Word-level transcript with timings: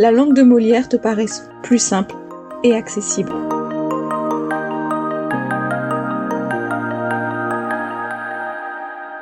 la 0.00 0.10
langue 0.10 0.32
de 0.32 0.40
Molière 0.40 0.88
te 0.88 0.96
paraisse 0.96 1.46
plus 1.62 1.78
simple 1.78 2.14
et 2.64 2.74
accessible. 2.74 3.34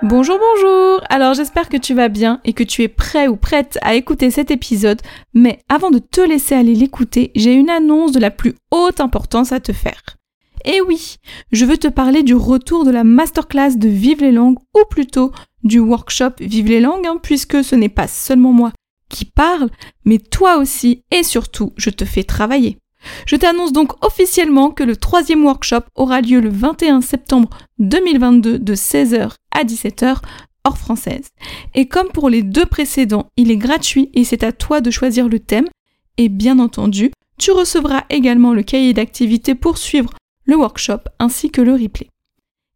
Bonjour, 0.05 0.38
bonjour 0.38 1.00
Alors 1.11 1.34
j'espère 1.34 1.69
que 1.69 1.77
tu 1.77 1.94
vas 1.94 2.08
bien 2.08 2.41
et 2.44 2.53
que 2.53 2.62
tu 2.62 2.83
es 2.83 2.88
prêt 2.88 3.27
ou 3.27 3.34
prête 3.34 3.77
à 3.83 3.97
écouter 3.97 4.30
cet 4.30 4.53
épisode, 4.53 5.03
mais 5.34 5.58
avant 5.69 5.91
de 5.91 5.98
te 5.98 6.20
laisser 6.20 6.55
aller 6.55 6.77
l'écouter, 6.77 7.33
j'ai 7.34 7.55
une 7.55 7.70
annonce 7.70 8.12
de 8.12 8.20
la 8.20 8.31
plus 8.31 8.55
haute 8.70 9.00
importance 9.00 9.50
à 9.50 9.58
te 9.58 9.72
faire. 9.72 10.00
Et 10.64 10.81
oui, 10.81 11.16
je 11.50 11.64
veux 11.64 11.78
te 11.78 11.88
parler 11.88 12.22
du 12.22 12.36
retour 12.36 12.84
de 12.84 12.92
la 12.92 13.03
masterclass 13.03 13.77
de 13.77 13.88
Vive 13.88 14.20
les 14.20 14.31
langues, 14.31 14.58
ou 14.77 14.84
plutôt 14.88 15.33
du 15.64 15.81
workshop 15.81 16.34
Vive 16.38 16.69
les 16.69 16.81
langues, 16.81 17.06
hein, 17.08 17.19
puisque 17.20 17.64
ce 17.64 17.75
n'est 17.75 17.88
pas 17.88 18.06
seulement 18.06 18.53
moi 18.53 18.70
qui 19.09 19.25
parle, 19.25 19.70
mais 20.05 20.19
toi 20.19 20.59
aussi 20.59 21.03
et 21.11 21.23
surtout, 21.23 21.73
je 21.77 21.91
te 21.91 22.05
fais 22.05 22.25
travailler. 22.25 22.78
Je 23.27 23.37
t'annonce 23.37 23.73
donc 23.73 24.05
officiellement 24.05 24.70
que 24.70 24.83
le 24.83 24.97
troisième 24.97 25.45
workshop 25.45 25.83
aura 25.95 26.20
lieu 26.20 26.41
le 26.41 26.50
21 26.50 27.00
septembre 27.00 27.50
2022 27.78 28.59
de 28.59 28.75
16h 28.75 29.33
à 29.53 29.65
17h 29.65 30.19
hors 30.65 30.78
française. 30.78 31.28
Et 31.75 31.87
comme 31.87 32.09
pour 32.09 32.28
les 32.28 32.42
deux 32.42 32.67
précédents, 32.67 33.28
il 33.37 33.50
est 33.50 33.56
gratuit 33.56 34.11
et 34.15 34.25
c'est 34.25 34.42
à 34.42 34.53
toi 34.53 34.81
de 34.81 34.91
choisir 34.91 35.28
le 35.28 35.39
thème. 35.39 35.69
Et 36.17 36.28
bien 36.28 36.59
entendu, 36.59 37.12
tu 37.39 37.53
recevras 37.53 38.05
également 38.11 38.53
le 38.53 38.62
cahier 38.62 38.93
d'activité 38.93 39.55
pour 39.55 39.78
suivre 39.78 40.11
le 40.45 40.56
workshop 40.56 41.00
ainsi 41.19 41.50
que 41.50 41.62
le 41.62 41.72
replay. 41.72 42.09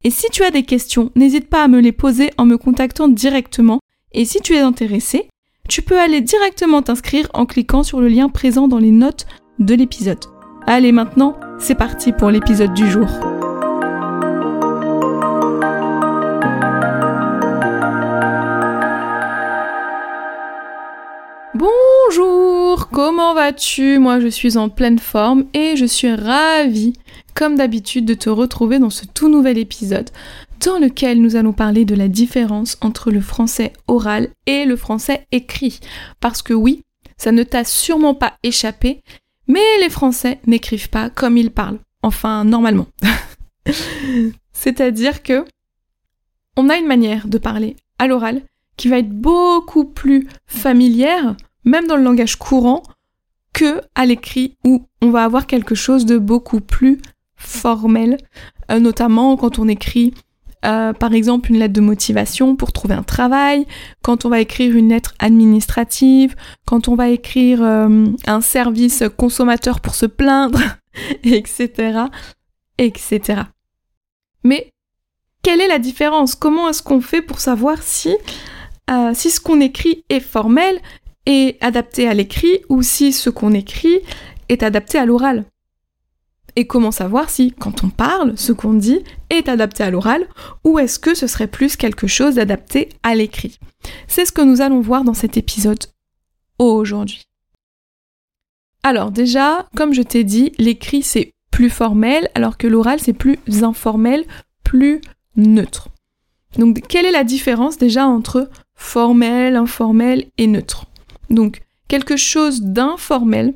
Et 0.04 0.10
si 0.10 0.26
tu 0.30 0.44
as 0.44 0.50
des 0.50 0.64
questions, 0.64 1.10
n'hésite 1.14 1.48
pas 1.48 1.64
à 1.64 1.68
me 1.68 1.80
les 1.80 1.92
poser 1.92 2.30
en 2.38 2.44
me 2.44 2.58
contactant 2.58 3.08
directement. 3.08 3.80
Et 4.12 4.24
si 4.24 4.40
tu 4.40 4.54
es 4.54 4.60
intéressé, 4.60 5.28
tu 5.68 5.80
peux 5.82 5.98
aller 5.98 6.20
directement 6.20 6.82
t'inscrire 6.82 7.28
en 7.34 7.46
cliquant 7.46 7.82
sur 7.82 8.00
le 8.00 8.08
lien 8.08 8.28
présent 8.28 8.68
dans 8.68 8.78
les 8.78 8.90
notes 8.90 9.26
de 9.58 9.74
l'épisode. 9.74 10.24
Allez 10.66 10.92
maintenant, 10.92 11.36
c'est 11.58 11.74
parti 11.74 12.12
pour 12.12 12.30
l'épisode 12.30 12.74
du 12.74 12.90
jour. 12.90 13.08
Bonjour, 21.54 22.88
comment 22.88 23.34
vas-tu? 23.34 23.98
Moi 23.98 24.20
je 24.20 24.28
suis 24.28 24.56
en 24.56 24.68
pleine 24.68 24.98
forme 24.98 25.44
et 25.54 25.76
je 25.76 25.86
suis 25.86 26.12
ravie, 26.12 26.94
comme 27.34 27.56
d'habitude, 27.56 28.04
de 28.04 28.14
te 28.14 28.30
retrouver 28.30 28.78
dans 28.78 28.90
ce 28.90 29.04
tout 29.06 29.28
nouvel 29.28 29.58
épisode 29.58 30.10
dans 30.64 30.78
lequel 30.78 31.20
nous 31.20 31.36
allons 31.36 31.52
parler 31.52 31.84
de 31.84 31.94
la 31.94 32.08
différence 32.08 32.76
entre 32.80 33.10
le 33.10 33.20
français 33.20 33.72
oral 33.88 34.28
et 34.46 34.64
le 34.64 34.76
français 34.76 35.26
écrit. 35.32 35.80
Parce 36.20 36.42
que 36.42 36.54
oui, 36.54 36.82
ça 37.16 37.32
ne 37.32 37.42
t'a 37.42 37.64
sûrement 37.64 38.14
pas 38.14 38.34
échappé, 38.42 39.02
mais 39.46 39.60
les 39.80 39.90
Français 39.90 40.40
n'écrivent 40.46 40.90
pas 40.90 41.10
comme 41.10 41.36
ils 41.36 41.50
parlent. 41.50 41.78
Enfin, 42.02 42.44
normalement. 42.44 42.86
C'est-à-dire 44.52 45.22
que 45.22 45.44
on 46.56 46.68
a 46.68 46.76
une 46.76 46.86
manière 46.86 47.28
de 47.28 47.38
parler 47.38 47.76
à 47.98 48.06
l'oral 48.06 48.42
qui 48.76 48.88
va 48.88 48.98
être 48.98 49.10
beaucoup 49.10 49.84
plus 49.84 50.28
familière, 50.46 51.36
même 51.64 51.86
dans 51.86 51.96
le 51.96 52.02
langage 52.02 52.36
courant, 52.36 52.82
que 53.52 53.80
à 53.94 54.06
l'écrit 54.06 54.56
où 54.64 54.86
on 55.00 55.10
va 55.10 55.24
avoir 55.24 55.46
quelque 55.46 55.74
chose 55.74 56.06
de 56.06 56.18
beaucoup 56.18 56.60
plus 56.60 57.00
formel, 57.36 58.16
euh, 58.70 58.78
notamment 58.78 59.36
quand 59.36 59.58
on 59.58 59.68
écrit 59.68 60.14
euh, 60.64 60.92
par 60.92 61.12
exemple 61.12 61.50
une 61.50 61.58
lettre 61.58 61.74
de 61.74 61.80
motivation 61.80 62.54
pour 62.54 62.72
trouver 62.72 62.94
un 62.94 63.02
travail, 63.02 63.66
quand 64.02 64.24
on 64.24 64.28
va 64.28 64.40
écrire 64.40 64.76
une 64.76 64.90
lettre 64.90 65.14
administrative, 65.18 66.36
quand 66.66 66.88
on 66.88 66.94
va 66.94 67.08
écrire 67.08 67.62
euh, 67.62 68.06
un 68.26 68.40
service 68.40 69.02
consommateur 69.16 69.80
pour 69.80 69.94
se 69.94 70.06
plaindre, 70.06 70.60
etc., 71.24 72.02
etc. 72.78 73.42
Mais 74.44 74.70
quelle 75.42 75.60
est 75.60 75.68
la 75.68 75.78
différence? 75.78 76.36
Comment 76.36 76.68
est-ce 76.68 76.82
qu'on 76.82 77.00
fait 77.00 77.22
pour 77.22 77.40
savoir 77.40 77.82
si, 77.82 78.16
euh, 78.90 79.10
si 79.14 79.30
ce 79.30 79.40
qu'on 79.40 79.60
écrit 79.60 80.04
est 80.08 80.20
formel 80.20 80.80
et 81.26 81.56
adapté 81.60 82.06
à 82.06 82.14
l'écrit 82.14 82.60
ou 82.68 82.82
si 82.82 83.12
ce 83.12 83.30
qu'on 83.30 83.52
écrit 83.52 83.98
est 84.48 84.62
adapté 84.62 84.98
à 84.98 85.06
l'oral? 85.06 85.44
Et 86.56 86.66
comment 86.66 86.90
savoir 86.90 87.30
si, 87.30 87.52
quand 87.52 87.84
on 87.84 87.88
parle, 87.88 88.36
ce 88.36 88.52
qu'on 88.52 88.74
dit 88.74 89.00
est 89.30 89.48
adapté 89.48 89.82
à 89.82 89.90
l'oral 89.90 90.26
ou 90.64 90.78
est-ce 90.78 90.98
que 90.98 91.14
ce 91.14 91.26
serait 91.26 91.46
plus 91.46 91.76
quelque 91.76 92.06
chose 92.06 92.34
d'adapté 92.36 92.88
à 93.02 93.14
l'écrit 93.14 93.58
C'est 94.06 94.24
ce 94.24 94.32
que 94.32 94.42
nous 94.42 94.60
allons 94.60 94.80
voir 94.80 95.04
dans 95.04 95.14
cet 95.14 95.36
épisode 95.36 95.84
aujourd'hui. 96.58 97.22
Alors 98.82 99.10
déjà, 99.10 99.66
comme 99.76 99.94
je 99.94 100.02
t'ai 100.02 100.24
dit, 100.24 100.52
l'écrit 100.58 101.02
c'est 101.02 101.32
plus 101.50 101.70
formel 101.70 102.28
alors 102.34 102.58
que 102.58 102.66
l'oral 102.66 103.00
c'est 103.00 103.12
plus 103.12 103.38
informel, 103.62 104.24
plus 104.64 105.00
neutre. 105.36 105.88
Donc 106.58 106.80
quelle 106.88 107.06
est 107.06 107.12
la 107.12 107.24
différence 107.24 107.78
déjà 107.78 108.06
entre 108.06 108.50
formel, 108.74 109.56
informel 109.56 110.26
et 110.36 110.46
neutre? 110.46 110.86
Donc 111.30 111.62
quelque 111.88 112.16
chose 112.16 112.62
d'informel, 112.62 113.54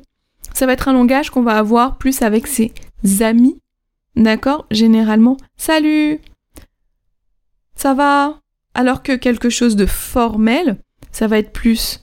ça 0.53 0.65
va 0.65 0.73
être 0.73 0.87
un 0.87 0.93
langage 0.93 1.29
qu'on 1.29 1.43
va 1.43 1.57
avoir 1.57 1.97
plus 1.97 2.21
avec 2.21 2.47
ses 2.47 2.73
amis, 3.19 3.61
d'accord 4.15 4.65
Généralement, 4.71 5.37
salut, 5.55 6.19
ça 7.75 7.93
va? 7.93 8.41
Alors 8.73 9.03
que 9.03 9.15
quelque 9.15 9.49
chose 9.49 9.75
de 9.75 9.85
formel, 9.85 10.81
ça 11.11 11.27
va 11.27 11.37
être 11.37 11.51
plus 11.51 12.01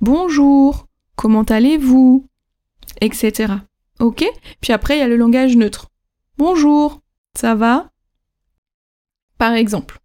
bonjour, 0.00 0.86
comment 1.16 1.42
allez-vous? 1.42 2.26
etc. 3.00 3.52
Ok? 4.00 4.24
Puis 4.60 4.72
après, 4.72 4.96
il 4.96 5.00
y 5.00 5.02
a 5.02 5.08
le 5.08 5.16
langage 5.16 5.56
neutre. 5.56 5.90
Bonjour, 6.38 7.00
ça 7.34 7.54
va? 7.54 7.90
Par 9.38 9.52
exemple. 9.52 9.98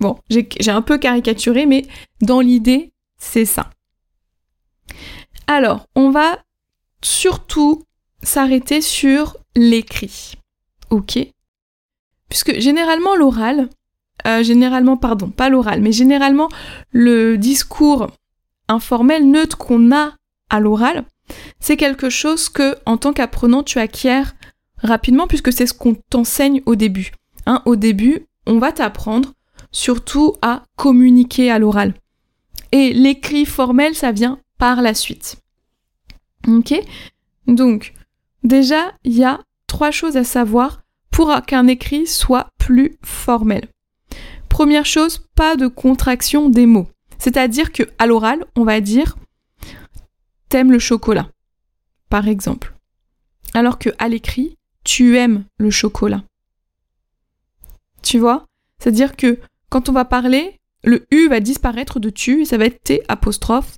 Bon, 0.00 0.18
j'ai 0.30 0.70
un 0.70 0.82
peu 0.82 0.98
caricaturé, 0.98 1.66
mais 1.66 1.86
dans 2.22 2.40
l'idée, 2.40 2.92
c'est 3.18 3.44
ça. 3.44 3.70
Alors, 5.46 5.86
on 5.94 6.10
va 6.10 6.42
surtout 7.02 7.84
s'arrêter 8.22 8.80
sur 8.80 9.36
l'écrit. 9.56 10.34
Ok 10.90 11.18
Puisque 12.28 12.58
généralement 12.60 13.16
l'oral, 13.16 13.68
euh, 14.26 14.42
généralement, 14.42 14.96
pardon, 14.96 15.30
pas 15.30 15.48
l'oral, 15.48 15.80
mais 15.80 15.92
généralement 15.92 16.48
le 16.90 17.36
discours 17.36 18.08
informel 18.68 19.28
neutre 19.28 19.58
qu'on 19.58 19.92
a 19.92 20.14
à 20.48 20.60
l'oral, 20.60 21.04
c'est 21.58 21.76
quelque 21.76 22.10
chose 22.10 22.48
que, 22.48 22.76
en 22.86 22.96
tant 22.96 23.12
qu'apprenant, 23.12 23.62
tu 23.62 23.78
acquiers 23.78 24.22
rapidement 24.78 25.26
puisque 25.26 25.52
c'est 25.52 25.66
ce 25.66 25.74
qu'on 25.74 25.94
t'enseigne 25.94 26.62
au 26.66 26.74
début. 26.74 27.12
Hein, 27.46 27.62
au 27.66 27.76
début, 27.76 28.26
on 28.46 28.58
va 28.58 28.72
t'apprendre 28.72 29.32
surtout 29.72 30.34
à 30.42 30.64
communiquer 30.76 31.50
à 31.50 31.58
l'oral. 31.58 31.94
Et 32.72 32.92
l'écrit 32.92 33.46
formel, 33.46 33.94
ça 33.94 34.12
vient 34.12 34.38
par 34.58 34.82
la 34.82 34.94
suite. 34.94 35.36
Ok? 36.48 36.74
Donc, 37.46 37.94
Déjà, 38.42 38.92
il 39.04 39.12
y 39.12 39.24
a 39.24 39.40
trois 39.66 39.90
choses 39.90 40.16
à 40.16 40.24
savoir 40.24 40.82
pour 41.10 41.34
qu'un 41.46 41.66
écrit 41.66 42.06
soit 42.06 42.48
plus 42.58 42.96
formel. 43.02 43.68
Première 44.48 44.86
chose, 44.86 45.26
pas 45.34 45.56
de 45.56 45.66
contraction 45.66 46.48
des 46.48 46.66
mots. 46.66 46.88
C'est-à-dire 47.18 47.72
que 47.72 47.82
à 47.98 48.06
l'oral, 48.06 48.44
on 48.56 48.64
va 48.64 48.80
dire 48.80 49.16
t'aimes 50.48 50.72
le 50.72 50.78
chocolat, 50.78 51.30
par 52.08 52.26
exemple. 52.26 52.74
Alors 53.54 53.78
que 53.78 53.90
à 53.98 54.08
l'écrit, 54.08 54.56
tu 54.84 55.16
aimes 55.16 55.44
le 55.58 55.70
chocolat. 55.70 56.24
Tu 58.02 58.18
vois? 58.18 58.46
C'est-à-dire 58.78 59.16
que 59.16 59.38
quand 59.68 59.88
on 59.88 59.92
va 59.92 60.04
parler, 60.04 60.58
le 60.82 61.06
U 61.12 61.28
va 61.28 61.40
disparaître 61.40 62.00
de 62.00 62.10
tu, 62.10 62.44
ça 62.44 62.58
va 62.58 62.64
être 62.64 62.82
T 62.82 63.02
apostrophe. 63.08 63.76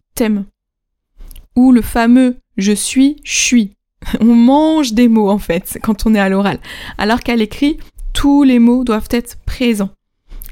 Ou 1.56 1.72
le 1.72 1.82
fameux 1.82 2.36
je 2.56 2.72
suis, 2.72 3.20
je 3.24 3.34
suis. 3.34 3.76
On 4.20 4.34
mange 4.34 4.92
des 4.92 5.08
mots 5.08 5.30
en 5.30 5.38
fait 5.38 5.78
quand 5.82 6.06
on 6.06 6.14
est 6.14 6.20
à 6.20 6.28
l'oral. 6.28 6.58
Alors 6.98 7.20
qu'à 7.20 7.36
l'écrit, 7.36 7.78
tous 8.12 8.42
les 8.42 8.58
mots 8.58 8.84
doivent 8.84 9.08
être 9.10 9.36
présents. 9.46 9.90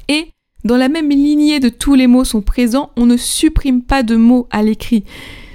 Et 0.07 0.31
dans 0.63 0.77
la 0.77 0.89
même 0.89 1.09
lignée 1.09 1.59
de 1.59 1.69
tous 1.69 1.95
les 1.95 2.07
mots 2.07 2.23
sont 2.23 2.41
présents, 2.41 2.91
on 2.95 3.05
ne 3.05 3.17
supprime 3.17 3.81
pas 3.81 4.03
de 4.03 4.15
mots 4.15 4.47
à 4.51 4.63
l'écrit. 4.63 5.03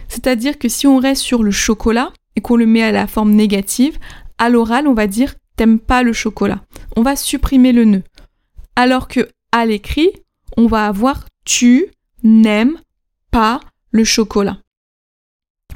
C'est-à-dire 0.08 0.58
que 0.58 0.68
si 0.68 0.86
on 0.86 0.98
reste 0.98 1.22
sur 1.22 1.42
le 1.42 1.50
chocolat 1.50 2.12
et 2.36 2.40
qu'on 2.40 2.56
le 2.56 2.66
met 2.66 2.82
à 2.82 2.92
la 2.92 3.06
forme 3.06 3.32
négative, 3.32 3.98
à 4.38 4.48
l'oral, 4.48 4.86
on 4.86 4.94
va 4.94 5.06
dire 5.06 5.34
t'aimes 5.56 5.78
pas 5.80 6.02
le 6.02 6.12
chocolat. 6.12 6.60
On 6.96 7.02
va 7.02 7.16
supprimer 7.16 7.72
le 7.72 7.84
nœud. 7.84 8.02
Alors 8.76 9.08
que 9.08 9.28
à 9.52 9.64
l'écrit, 9.64 10.10
on 10.56 10.66
va 10.66 10.86
avoir 10.86 11.26
tu 11.44 11.86
n'aimes 12.22 12.78
pas 13.30 13.60
le 13.90 14.04
chocolat. 14.04 14.58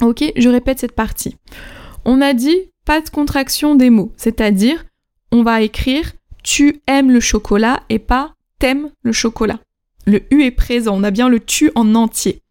Ok, 0.01 0.23
je 0.35 0.49
répète 0.49 0.79
cette 0.79 0.95
partie. 0.95 1.37
On 2.05 2.21
a 2.21 2.33
dit 2.33 2.57
pas 2.85 3.01
de 3.01 3.09
contraction 3.09 3.75
des 3.75 3.89
mots, 3.89 4.11
c'est-à-dire 4.17 4.85
on 5.31 5.43
va 5.43 5.61
écrire 5.61 6.13
tu 6.43 6.81
aimes 6.87 7.11
le 7.11 7.19
chocolat 7.19 7.83
et 7.89 7.99
pas 7.99 8.33
t'aimes 8.59 8.89
le 9.03 9.11
chocolat. 9.11 9.59
Le 10.05 10.21
U 10.33 10.43
est 10.43 10.51
présent, 10.51 10.97
on 10.97 11.03
a 11.03 11.11
bien 11.11 11.29
le 11.29 11.39
tu 11.39 11.71
en 11.75 11.93
entier. 11.93 12.41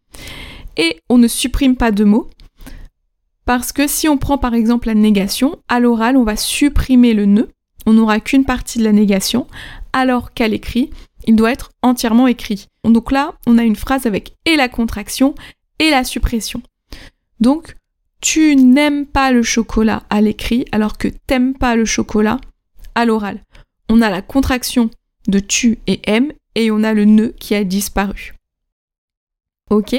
Et 0.76 1.00
on 1.08 1.18
ne 1.18 1.28
supprime 1.28 1.76
pas 1.76 1.90
de 1.90 2.04
mots, 2.04 2.30
parce 3.44 3.72
que 3.72 3.88
si 3.88 4.08
on 4.08 4.18
prend 4.18 4.38
par 4.38 4.54
exemple 4.54 4.86
la 4.86 4.94
négation, 4.94 5.58
à 5.68 5.80
l'oral, 5.80 6.16
on 6.16 6.22
va 6.22 6.36
supprimer 6.36 7.14
le 7.14 7.26
nœud, 7.26 7.48
on 7.86 7.94
n'aura 7.94 8.20
qu'une 8.20 8.44
partie 8.44 8.78
de 8.78 8.84
la 8.84 8.92
négation, 8.92 9.48
alors 9.92 10.32
qu'à 10.32 10.46
l'écrit, 10.46 10.90
il 11.26 11.34
doit 11.34 11.50
être 11.50 11.72
entièrement 11.82 12.28
écrit. 12.28 12.68
Donc 12.84 13.10
là, 13.10 13.34
on 13.46 13.58
a 13.58 13.64
une 13.64 13.76
phrase 13.76 14.06
avec 14.06 14.36
et 14.44 14.54
la 14.54 14.68
contraction 14.68 15.34
et 15.80 15.90
la 15.90 16.04
suppression. 16.04 16.62
Donc, 17.40 17.74
tu 18.20 18.56
n'aimes 18.56 19.06
pas 19.06 19.32
le 19.32 19.42
chocolat 19.42 20.02
à 20.10 20.20
l'écrit, 20.20 20.66
alors 20.72 20.98
que 20.98 21.08
t'aimes 21.08 21.54
pas 21.54 21.76
le 21.76 21.84
chocolat 21.84 22.38
à 22.94 23.04
l'oral. 23.04 23.42
On 23.88 24.02
a 24.02 24.10
la 24.10 24.22
contraction 24.22 24.90
de 25.26 25.38
tu 25.38 25.78
et 25.86 26.00
aime, 26.04 26.32
et 26.54 26.70
on 26.70 26.82
a 26.82 26.94
le 26.94 27.04
nœud 27.04 27.34
qui 27.38 27.54
a 27.54 27.64
disparu. 27.64 28.34
Ok? 29.70 29.96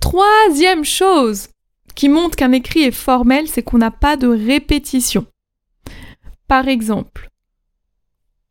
Troisième 0.00 0.84
chose, 0.84 1.48
qui 1.94 2.08
montre 2.08 2.36
qu'un 2.36 2.52
écrit 2.52 2.82
est 2.82 2.92
formel, 2.92 3.48
c'est 3.48 3.62
qu'on 3.62 3.78
n'a 3.78 3.90
pas 3.90 4.16
de 4.16 4.28
répétition. 4.28 5.26
Par 6.46 6.68
exemple, 6.68 7.28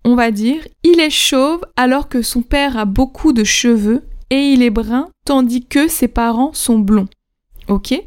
on 0.04 0.16
va 0.16 0.32
dire 0.32 0.68
il 0.84 1.00
est 1.00 1.10
chauve 1.10 1.62
alors 1.76 2.10
que 2.10 2.22
son 2.22 2.42
père 2.42 2.78
a 2.78 2.86
beaucoup 2.86 3.34
de 3.34 3.44
cheveux 3.44 4.04
et 4.30 4.52
il 4.52 4.62
est 4.62 4.70
brun 4.70 5.10
tandis 5.26 5.66
que 5.66 5.88
ses 5.88 6.08
parents 6.08 6.54
sont 6.54 6.80
blonds. 6.80 7.10
Ok? 7.68 8.00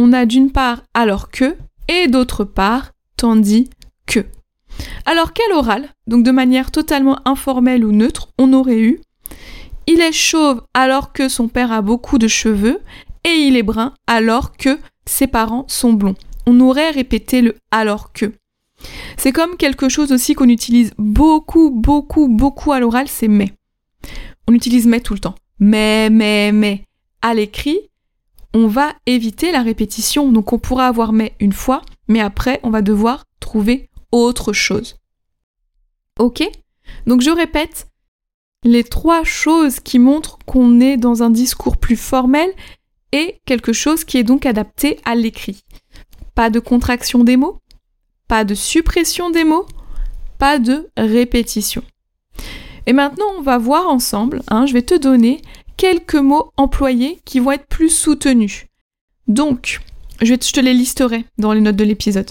On 0.00 0.12
a 0.12 0.26
d'une 0.26 0.52
part 0.52 0.84
alors 0.94 1.28
que 1.28 1.56
et 1.88 2.06
d'autre 2.06 2.44
part 2.44 2.92
tandis 3.16 3.68
que. 4.06 4.24
Alors 5.04 5.32
quel 5.32 5.52
oral, 5.52 5.88
donc 6.06 6.24
de 6.24 6.30
manière 6.30 6.70
totalement 6.70 7.18
informelle 7.26 7.84
ou 7.84 7.90
neutre, 7.90 8.28
on 8.38 8.52
aurait 8.52 8.78
eu? 8.78 9.00
Il 9.88 10.00
est 10.00 10.12
chauve 10.12 10.62
alors 10.72 11.12
que 11.12 11.28
son 11.28 11.48
père 11.48 11.72
a 11.72 11.82
beaucoup 11.82 12.18
de 12.18 12.28
cheveux 12.28 12.80
et 13.24 13.30
il 13.30 13.56
est 13.56 13.64
brun 13.64 13.92
alors 14.06 14.56
que 14.56 14.78
ses 15.04 15.26
parents 15.26 15.64
sont 15.66 15.94
blonds. 15.94 16.14
On 16.46 16.60
aurait 16.60 16.90
répété 16.90 17.42
le 17.42 17.56
alors 17.72 18.12
que. 18.12 18.32
C'est 19.16 19.32
comme 19.32 19.56
quelque 19.56 19.88
chose 19.88 20.12
aussi 20.12 20.34
qu'on 20.34 20.48
utilise 20.48 20.92
beaucoup, 20.96 21.70
beaucoup, 21.70 22.28
beaucoup 22.28 22.70
à 22.70 22.78
l'oral, 22.78 23.08
c'est 23.08 23.26
mais. 23.26 23.52
On 24.46 24.54
utilise 24.54 24.86
mais 24.86 25.00
tout 25.00 25.14
le 25.14 25.20
temps. 25.20 25.34
Mais, 25.58 26.08
mais, 26.08 26.52
mais. 26.52 26.84
À 27.20 27.34
l'écrit, 27.34 27.80
on 28.54 28.66
va 28.66 28.94
éviter 29.06 29.52
la 29.52 29.62
répétition. 29.62 30.30
Donc 30.32 30.52
on 30.52 30.58
pourra 30.58 30.86
avoir 30.86 31.12
mais 31.12 31.34
une 31.40 31.52
fois, 31.52 31.82
mais 32.08 32.20
après, 32.20 32.60
on 32.62 32.70
va 32.70 32.82
devoir 32.82 33.24
trouver 33.40 33.90
autre 34.12 34.52
chose. 34.52 34.96
Ok? 36.18 36.42
Donc 37.06 37.20
je 37.20 37.30
répète, 37.30 37.88
les 38.64 38.84
trois 38.84 39.24
choses 39.24 39.80
qui 39.80 39.98
montrent 39.98 40.38
qu'on 40.46 40.80
est 40.80 40.96
dans 40.96 41.22
un 41.22 41.30
discours 41.30 41.76
plus 41.76 41.96
formel 41.96 42.50
et 43.12 43.40
quelque 43.46 43.72
chose 43.72 44.04
qui 44.04 44.18
est 44.18 44.24
donc 44.24 44.46
adapté 44.46 44.98
à 45.04 45.14
l'écrit. 45.14 45.64
Pas 46.34 46.50
de 46.50 46.60
contraction 46.60 47.24
des 47.24 47.36
mots, 47.36 47.60
pas 48.26 48.44
de 48.44 48.54
suppression 48.54 49.30
des 49.30 49.44
mots, 49.44 49.66
pas 50.38 50.58
de 50.58 50.90
répétition. 50.96 51.82
Et 52.86 52.92
maintenant, 52.92 53.26
on 53.36 53.42
va 53.42 53.58
voir 53.58 53.88
ensemble, 53.88 54.42
hein, 54.48 54.66
je 54.66 54.72
vais 54.72 54.82
te 54.82 54.94
donner 54.94 55.42
quelques 55.78 56.16
mots 56.16 56.52
employés 56.58 57.22
qui 57.24 57.40
vont 57.40 57.52
être 57.52 57.66
plus 57.66 57.88
soutenus. 57.88 58.66
Donc, 59.26 59.80
je, 60.20 60.34
te 60.34 60.60
les 60.60 60.74
listerai 60.74 61.24
dans 61.38 61.54
les 61.54 61.62
notes 61.62 61.76
de 61.76 61.84
l'épisode. 61.84 62.30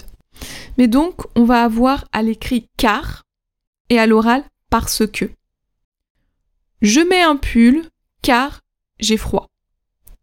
Mais 0.76 0.86
donc, 0.86 1.22
on 1.34 1.44
va 1.44 1.64
avoir 1.64 2.04
à 2.12 2.22
l'écrit 2.22 2.68
car 2.76 3.24
et 3.90 3.98
à 3.98 4.06
l'oral 4.06 4.44
parce 4.70 5.04
que. 5.06 5.28
Je 6.82 7.00
mets 7.00 7.22
un 7.22 7.34
pull 7.34 7.82
car 8.22 8.60
j'ai 9.00 9.16
froid 9.16 9.48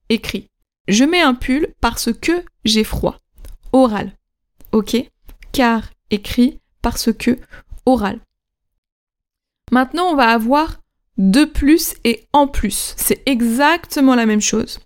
écrit. 0.09 0.49
Je 0.87 1.03
mets 1.03 1.21
un 1.21 1.33
pull 1.33 1.73
parce 1.81 2.13
que 2.13 2.43
j'ai 2.63 2.83
froid. 2.83 3.19
Oral. 3.71 4.15
Ok 4.71 4.95
Car 5.51 5.89
écrit 6.09 6.59
parce 6.81 7.11
que 7.13 7.39
oral. 7.85 8.19
Maintenant, 9.71 10.11
on 10.11 10.15
va 10.15 10.29
avoir 10.29 10.79
de 11.17 11.45
plus 11.45 11.95
et 12.03 12.25
en 12.33 12.47
plus. 12.47 12.93
C'est 12.97 13.21
exactement 13.25 14.15
la 14.15 14.25
même 14.25 14.41
chose. 14.41 14.79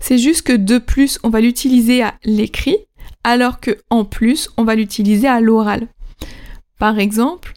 C'est 0.00 0.18
juste 0.18 0.42
que 0.42 0.52
de 0.52 0.78
plus, 0.78 1.18
on 1.22 1.30
va 1.30 1.40
l'utiliser 1.40 2.02
à 2.02 2.14
l'écrit, 2.24 2.76
alors 3.24 3.60
que 3.60 3.78
en 3.90 4.04
plus, 4.04 4.50
on 4.56 4.64
va 4.64 4.74
l'utiliser 4.74 5.28
à 5.28 5.40
l'oral. 5.40 5.86
Par 6.78 6.98
exemple, 6.98 7.54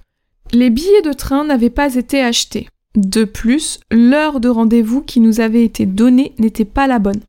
les 0.51 0.69
billets 0.69 1.01
de 1.01 1.13
train 1.13 1.43
n'avaient 1.43 1.69
pas 1.69 1.95
été 1.95 2.21
achetés. 2.21 2.67
De 2.95 3.23
plus, 3.23 3.79
l'heure 3.89 4.39
de 4.39 4.49
rendez-vous 4.49 5.01
qui 5.01 5.19
nous 5.19 5.39
avait 5.39 5.63
été 5.63 5.85
donnée 5.85 6.33
n'était 6.37 6.65
pas 6.65 6.85
la 6.85 6.99
bonne. 6.99 7.21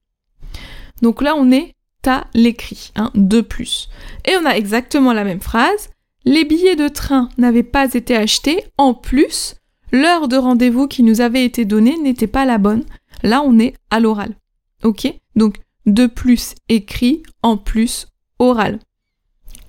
Donc 1.00 1.23
là, 1.23 1.35
on 1.37 1.50
est 1.50 1.75
à 2.06 2.26
l'écrit, 2.35 2.93
hein, 2.96 3.11
de 3.14 3.41
plus. 3.41 3.89
Et 4.27 4.36
on 4.36 4.44
a 4.44 4.56
exactement 4.56 5.13
la 5.15 5.24
même 5.24 5.41
phrase. 5.41 5.91
Les 6.27 6.44
billets 6.44 6.77
de 6.77 6.89
train 6.89 7.29
n'avaient 7.39 7.63
pas 7.63 7.93
été 7.94 8.15
achetés. 8.15 8.65
En 8.77 8.93
plus, 8.93 9.55
l'heure 9.94 10.29
de 10.29 10.36
rendez-vous 10.36 10.89
qui 10.89 11.03
nous 11.03 11.20
avait 11.20 11.44
été 11.44 11.65
donnée 11.65 11.96
n'était 11.98 12.27
pas 12.27 12.44
la 12.44 12.58
bonne. 12.58 12.84
Là, 13.22 13.43
on 13.43 13.58
est 13.58 13.74
à 13.91 14.01
l'oral. 14.01 14.34
Ok? 14.82 15.06
Donc, 15.36 15.58
de 15.86 16.06
plus 16.06 16.55
écrit, 16.69 17.22
en 17.43 17.56
plus 17.56 18.08
oral. 18.39 18.81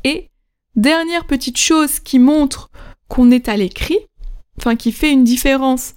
Et 0.04 0.30
dernière 0.76 1.26
petite 1.26 1.58
chose 1.58 2.00
qui 2.00 2.20
montre 2.20 2.70
qu'on 3.08 3.32
est 3.32 3.50
à 3.50 3.56
l'écrit, 3.56 4.00
enfin 4.58 4.76
qui 4.76 4.92
fait 4.92 5.12
une 5.12 5.24
différence 5.24 5.94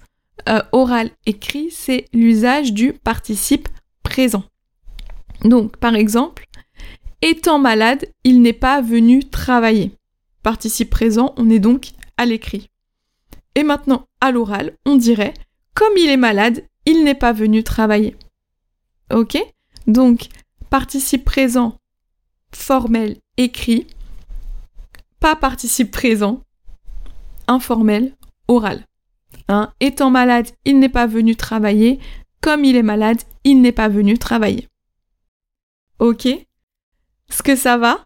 euh, 0.47 0.61
oral-écrit, 0.71 1.69
c'est 1.71 2.05
l'usage 2.13 2.73
du 2.73 2.93
participe 2.93 3.67
présent. 4.03 4.43
Donc, 5.43 5.77
par 5.77 5.95
exemple, 5.95 6.45
étant 7.21 7.59
malade, 7.59 8.05
il 8.23 8.41
n'est 8.41 8.53
pas 8.53 8.81
venu 8.81 9.23
travailler. 9.23 9.91
Participe 10.43 10.89
présent, 10.89 11.33
on 11.37 11.49
est 11.49 11.59
donc 11.59 11.91
à 12.17 12.25
l'écrit. 12.25 12.69
Et 13.55 13.63
maintenant, 13.63 14.05
à 14.21 14.31
l'oral, 14.31 14.73
on 14.85 14.95
dirait 14.95 15.33
comme 15.79 15.95
il 15.95 16.09
est 16.09 16.17
malade, 16.17 16.65
il 16.85 17.05
n'est 17.05 17.15
pas 17.15 17.31
venu 17.31 17.63
travailler. 17.63 18.17
Ok? 19.13 19.37
Donc, 19.87 20.27
participe 20.69 21.23
présent, 21.23 21.77
formel, 22.53 23.17
écrit. 23.37 23.87
Pas 25.21 25.37
participe 25.37 25.91
présent, 25.91 26.41
informel, 27.47 28.13
oral. 28.49 28.85
Hein, 29.47 29.71
étant 29.79 30.09
malade, 30.09 30.49
il 30.65 30.79
n'est 30.79 30.89
pas 30.89 31.07
venu 31.07 31.37
travailler. 31.37 31.99
Comme 32.41 32.65
il 32.65 32.75
est 32.75 32.83
malade, 32.83 33.21
il 33.45 33.61
n'est 33.61 33.71
pas 33.71 33.87
venu 33.87 34.17
travailler. 34.17 34.67
Ok? 35.99 36.25
Est-ce 36.25 37.41
que 37.41 37.55
ça 37.55 37.77
va? 37.77 38.05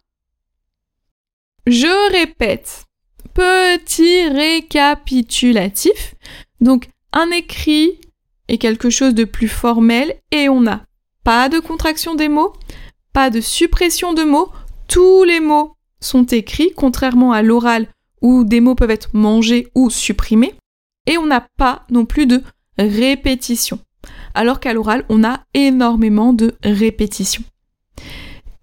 Je 1.66 2.12
répète. 2.12 2.86
Petit 3.34 4.28
récapitulatif. 4.28 6.14
Donc, 6.60 6.88
un 7.12 7.30
écrit 7.30 8.00
est 8.48 8.58
quelque 8.58 8.90
chose 8.90 9.14
de 9.14 9.24
plus 9.24 9.48
formel 9.48 10.14
et 10.30 10.48
on 10.48 10.60
n'a 10.60 10.84
pas 11.24 11.48
de 11.48 11.58
contraction 11.58 12.14
des 12.14 12.28
mots, 12.28 12.52
pas 13.12 13.30
de 13.30 13.40
suppression 13.40 14.12
de 14.12 14.22
mots. 14.22 14.50
Tous 14.88 15.24
les 15.24 15.40
mots 15.40 15.74
sont 16.00 16.24
écrits, 16.24 16.72
contrairement 16.76 17.32
à 17.32 17.42
l'oral 17.42 17.88
où 18.22 18.44
des 18.44 18.60
mots 18.60 18.74
peuvent 18.74 18.90
être 18.90 19.10
mangés 19.14 19.68
ou 19.74 19.90
supprimés. 19.90 20.54
Et 21.06 21.18
on 21.18 21.26
n'a 21.26 21.46
pas 21.58 21.84
non 21.90 22.06
plus 22.06 22.26
de 22.26 22.42
répétition. 22.78 23.78
Alors 24.34 24.60
qu'à 24.60 24.72
l'oral, 24.72 25.04
on 25.08 25.24
a 25.24 25.40
énormément 25.54 26.32
de 26.32 26.54
répétitions. 26.62 27.44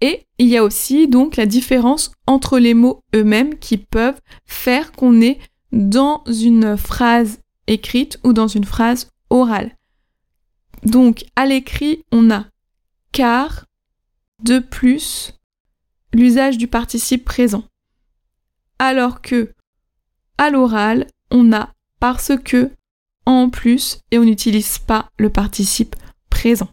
Et 0.02 0.26
il 0.38 0.48
y 0.48 0.56
a 0.56 0.64
aussi 0.64 1.06
donc 1.06 1.36
la 1.36 1.46
différence 1.46 2.10
entre 2.26 2.58
les 2.58 2.74
mots 2.74 3.04
eux-mêmes 3.14 3.56
qui 3.58 3.78
peuvent 3.78 4.20
faire 4.44 4.90
qu'on 4.90 5.20
est 5.20 5.38
dans 5.70 6.24
une 6.26 6.76
phrase 6.76 7.38
écrite 7.68 8.18
ou 8.24 8.32
dans 8.32 8.48
une 8.48 8.64
phrase 8.64 9.10
orale. 9.30 9.76
Donc 10.84 11.24
à 11.36 11.46
l'écrit, 11.46 12.04
on 12.10 12.32
a 12.32 12.46
car, 13.12 13.66
de 14.42 14.58
plus, 14.58 15.34
l'usage 16.12 16.58
du 16.58 16.66
participe 16.66 17.24
présent. 17.24 17.62
Alors 18.80 19.22
que 19.22 19.52
à 20.36 20.50
l'oral, 20.50 21.06
on 21.30 21.52
a 21.52 21.72
parce 22.00 22.32
que 22.44 22.72
en 23.24 23.50
plus 23.50 24.00
et 24.10 24.18
on 24.18 24.24
n'utilise 24.24 24.78
pas 24.78 25.10
le 25.16 25.30
participe 25.30 25.94
présent. 26.28 26.70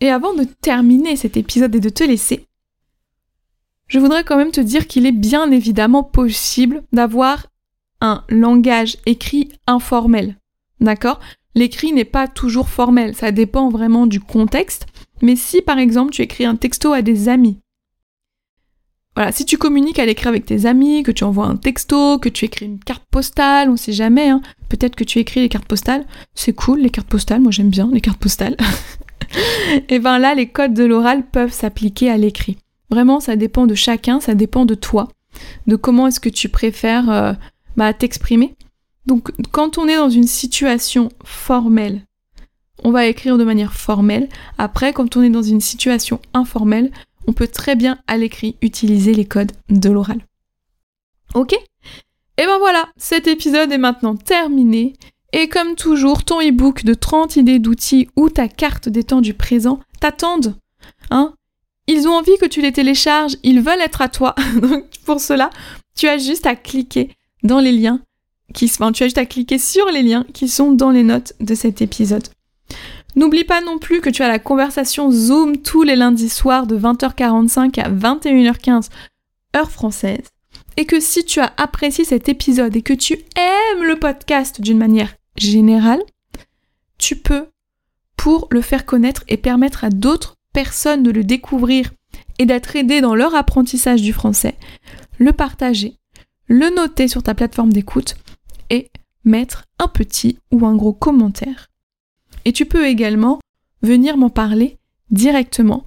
Et 0.00 0.10
avant 0.10 0.34
de 0.34 0.44
terminer 0.44 1.16
cet 1.16 1.36
épisode 1.36 1.74
et 1.74 1.80
de 1.80 1.88
te 1.88 2.04
laisser, 2.04 2.46
je 3.86 3.98
voudrais 3.98 4.24
quand 4.24 4.36
même 4.36 4.52
te 4.52 4.60
dire 4.60 4.86
qu'il 4.86 5.04
est 5.06 5.12
bien 5.12 5.50
évidemment 5.50 6.04
possible 6.04 6.82
d'avoir 6.92 7.48
un 8.00 8.24
langage 8.28 8.96
écrit 9.04 9.50
informel. 9.66 10.36
D'accord? 10.80 11.20
L'écrit 11.54 11.92
n'est 11.92 12.04
pas 12.04 12.28
toujours 12.28 12.68
formel, 12.68 13.14
ça 13.14 13.32
dépend 13.32 13.68
vraiment 13.68 14.06
du 14.06 14.20
contexte. 14.20 14.86
Mais 15.22 15.36
si 15.36 15.60
par 15.60 15.78
exemple 15.78 16.12
tu 16.12 16.22
écris 16.22 16.44
un 16.44 16.56
texto 16.56 16.92
à 16.92 17.02
des 17.02 17.28
amis, 17.28 17.58
voilà, 19.16 19.32
si 19.32 19.44
tu 19.44 19.58
communiques 19.58 19.98
à 19.98 20.06
l'écrit 20.06 20.28
avec 20.28 20.46
tes 20.46 20.66
amis, 20.66 21.02
que 21.02 21.10
tu 21.10 21.24
envoies 21.24 21.46
un 21.46 21.56
texto, 21.56 22.18
que 22.18 22.28
tu 22.28 22.44
écris 22.44 22.66
une 22.66 22.78
carte 22.78 23.04
postale, 23.10 23.68
on 23.68 23.76
sait 23.76 23.92
jamais, 23.92 24.28
hein, 24.28 24.40
peut-être 24.68 24.94
que 24.94 25.04
tu 25.04 25.18
écris 25.18 25.40
les 25.40 25.48
cartes 25.48 25.66
postales, 25.66 26.06
c'est 26.34 26.52
cool 26.52 26.78
les 26.80 26.90
cartes 26.90 27.08
postales, 27.08 27.40
moi 27.40 27.50
j'aime 27.50 27.70
bien 27.70 27.90
les 27.92 28.00
cartes 28.00 28.20
postales. 28.20 28.56
Et 29.88 29.98
ben 29.98 30.18
là, 30.18 30.34
les 30.34 30.48
codes 30.48 30.74
de 30.74 30.84
l'oral 30.84 31.24
peuvent 31.26 31.52
s'appliquer 31.52 32.10
à 32.10 32.16
l'écrit. 32.16 32.58
Vraiment, 32.90 33.20
ça 33.20 33.36
dépend 33.36 33.66
de 33.66 33.74
chacun, 33.74 34.20
ça 34.20 34.34
dépend 34.34 34.64
de 34.64 34.74
toi, 34.74 35.08
de 35.66 35.76
comment 35.76 36.06
est-ce 36.06 36.20
que 36.20 36.28
tu 36.28 36.48
préfères 36.48 37.10
euh, 37.10 37.32
bah, 37.76 37.92
t'exprimer. 37.92 38.56
Donc 39.06 39.30
quand 39.52 39.78
on 39.78 39.88
est 39.88 39.96
dans 39.96 40.10
une 40.10 40.26
situation 40.26 41.08
formelle, 41.24 42.02
on 42.82 42.90
va 42.90 43.06
écrire 43.06 43.38
de 43.38 43.44
manière 43.44 43.74
formelle. 43.74 44.28
Après, 44.58 44.92
quand 44.92 45.16
on 45.16 45.22
est 45.22 45.30
dans 45.30 45.42
une 45.42 45.60
situation 45.60 46.20
informelle, 46.34 46.90
on 47.26 47.32
peut 47.32 47.48
très 47.48 47.76
bien 47.76 47.98
à 48.06 48.16
l'écrit 48.16 48.56
utiliser 48.62 49.14
les 49.14 49.24
codes 49.24 49.52
de 49.68 49.90
l'oral. 49.90 50.20
Ok? 51.34 51.52
Et 51.52 52.46
ben 52.46 52.58
voilà, 52.58 52.88
cet 52.96 53.26
épisode 53.26 53.70
est 53.70 53.78
maintenant 53.78 54.16
terminé. 54.16 54.94
Et 55.32 55.48
comme 55.48 55.76
toujours, 55.76 56.24
ton 56.24 56.40
e-book 56.40 56.84
de 56.84 56.94
30 56.94 57.36
idées 57.36 57.58
d'outils 57.58 58.08
ou 58.16 58.28
ta 58.28 58.48
carte 58.48 58.88
des 58.88 59.04
temps 59.04 59.20
du 59.20 59.34
présent 59.34 59.80
t'attendent. 60.00 60.56
Hein 61.10 61.34
ils 61.86 62.06
ont 62.06 62.12
envie 62.12 62.38
que 62.40 62.46
tu 62.46 62.62
les 62.62 62.72
télécharges, 62.72 63.36
ils 63.42 63.60
veulent 63.60 63.80
être 63.80 64.00
à 64.00 64.08
toi. 64.08 64.34
Donc 64.62 64.84
pour 65.04 65.20
cela, 65.20 65.50
tu 65.96 66.06
as 66.06 66.18
juste 66.18 66.46
à 66.46 66.54
cliquer 66.54 67.10
dans 67.42 67.58
les 67.58 67.72
liens 67.72 68.00
qui 68.54 68.66
enfin, 68.66 68.92
tu 68.92 69.02
as 69.02 69.06
juste 69.06 69.18
à 69.18 69.26
cliquer 69.26 69.58
sur 69.58 69.86
les 69.86 70.02
liens 70.02 70.24
qui 70.32 70.48
sont 70.48 70.72
dans 70.72 70.90
les 70.90 71.02
notes 71.02 71.34
de 71.40 71.54
cet 71.54 71.82
épisode. 71.82 72.26
N'oublie 73.16 73.44
pas 73.44 73.60
non 73.60 73.78
plus 73.78 74.00
que 74.00 74.10
tu 74.10 74.22
as 74.22 74.28
la 74.28 74.38
conversation 74.38 75.10
Zoom 75.10 75.58
tous 75.58 75.82
les 75.82 75.96
lundis 75.96 76.28
soirs 76.28 76.66
de 76.66 76.78
20h45 76.78 77.80
à 77.80 77.90
21h15 77.90 78.88
heure 79.56 79.70
française. 79.70 80.28
Et 80.76 80.84
que 80.84 81.00
si 81.00 81.24
tu 81.24 81.40
as 81.40 81.52
apprécié 81.56 82.04
cet 82.04 82.28
épisode 82.28 82.76
et 82.76 82.82
que 82.82 82.92
tu 82.92 83.14
aimes 83.36 83.84
le 83.84 83.98
podcast 83.98 84.60
d'une 84.60 84.78
manière 84.78 85.14
générale, 85.36 86.02
tu 86.98 87.16
peux, 87.16 87.48
pour 88.16 88.48
le 88.50 88.60
faire 88.60 88.84
connaître 88.84 89.24
et 89.28 89.36
permettre 89.36 89.84
à 89.84 89.90
d'autres 89.90 90.36
personnes 90.52 91.02
de 91.02 91.10
le 91.10 91.24
découvrir 91.24 91.90
et 92.38 92.46
d'être 92.46 92.76
aidées 92.76 93.00
dans 93.00 93.14
leur 93.14 93.34
apprentissage 93.34 94.02
du 94.02 94.12
français, 94.12 94.56
le 95.18 95.32
partager, 95.32 95.98
le 96.46 96.74
noter 96.74 97.08
sur 97.08 97.22
ta 97.22 97.34
plateforme 97.34 97.72
d'écoute 97.72 98.16
et 98.70 98.90
mettre 99.24 99.64
un 99.78 99.88
petit 99.88 100.38
ou 100.50 100.66
un 100.66 100.74
gros 100.74 100.92
commentaire. 100.92 101.70
Et 102.44 102.52
tu 102.52 102.66
peux 102.66 102.86
également 102.86 103.40
venir 103.82 104.16
m'en 104.16 104.30
parler 104.30 104.78
directement 105.10 105.84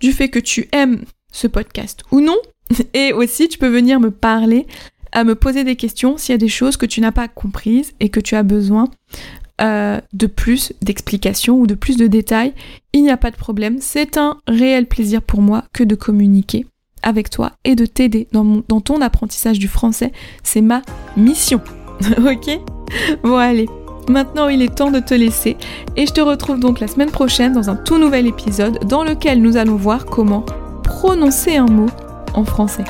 du 0.00 0.12
fait 0.12 0.28
que 0.28 0.38
tu 0.38 0.68
aimes 0.72 1.04
ce 1.32 1.46
podcast 1.46 2.02
ou 2.12 2.20
non. 2.20 2.36
Et 2.94 3.12
aussi, 3.12 3.48
tu 3.48 3.58
peux 3.58 3.68
venir 3.68 4.00
me 4.00 4.10
parler, 4.10 4.66
à 5.12 5.24
me 5.24 5.34
poser 5.34 5.64
des 5.64 5.76
questions 5.76 6.16
s'il 6.16 6.32
y 6.32 6.34
a 6.34 6.38
des 6.38 6.48
choses 6.48 6.76
que 6.76 6.86
tu 6.86 7.00
n'as 7.00 7.12
pas 7.12 7.28
comprises 7.28 7.92
et 8.00 8.08
que 8.08 8.20
tu 8.20 8.34
as 8.34 8.42
besoin 8.42 8.88
euh, 9.60 10.00
de 10.12 10.26
plus 10.26 10.72
d'explications 10.82 11.58
ou 11.58 11.66
de 11.66 11.74
plus 11.74 11.96
de 11.96 12.06
détails. 12.06 12.52
Il 12.92 13.02
n'y 13.02 13.10
a 13.10 13.16
pas 13.16 13.30
de 13.30 13.36
problème. 13.36 13.78
C'est 13.80 14.16
un 14.16 14.38
réel 14.46 14.86
plaisir 14.86 15.20
pour 15.22 15.42
moi 15.42 15.64
que 15.72 15.82
de 15.82 15.94
communiquer 15.94 16.66
avec 17.02 17.30
toi 17.30 17.52
et 17.64 17.74
de 17.74 17.86
t'aider 17.86 18.28
dans, 18.32 18.62
dans 18.68 18.80
ton 18.80 19.00
apprentissage 19.00 19.58
du 19.58 19.68
français. 19.68 20.12
C'est 20.42 20.60
ma 20.60 20.82
mission. 21.16 21.60
ok? 22.18 22.60
Bon 23.22 23.36
allez, 23.36 23.68
maintenant 24.08 24.48
il 24.48 24.62
est 24.62 24.74
temps 24.74 24.90
de 24.90 25.00
te 25.00 25.14
laisser 25.14 25.56
et 25.96 26.06
je 26.06 26.12
te 26.12 26.20
retrouve 26.20 26.60
donc 26.60 26.80
la 26.80 26.88
semaine 26.88 27.10
prochaine 27.10 27.52
dans 27.52 27.68
un 27.68 27.76
tout 27.76 27.98
nouvel 27.98 28.26
épisode 28.26 28.78
dans 28.86 29.04
lequel 29.04 29.42
nous 29.42 29.56
allons 29.56 29.76
voir 29.76 30.06
comment 30.06 30.44
prononcer 30.84 31.56
un 31.56 31.66
mot 31.66 31.90
en 32.34 32.44
français. 32.44 32.84